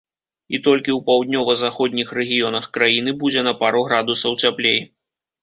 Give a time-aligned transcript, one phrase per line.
[0.57, 4.83] І толькі ў паўднёва-заходніх рэгіёнах краіны будзе на пару градусаў цяплей.